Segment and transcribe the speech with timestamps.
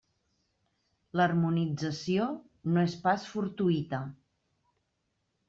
[1.19, 2.31] L'harmonització
[2.77, 4.03] no és pas fortuïta.